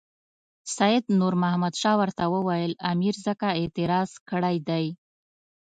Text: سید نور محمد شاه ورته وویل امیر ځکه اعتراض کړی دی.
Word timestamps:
سید 0.75 1.03
نور 1.19 1.33
محمد 1.41 1.73
شاه 1.81 1.97
ورته 2.01 2.23
وویل 2.35 2.73
امیر 2.91 3.15
ځکه 3.25 3.47
اعتراض 3.59 4.11
کړی 4.29 4.57
دی. 4.69 4.85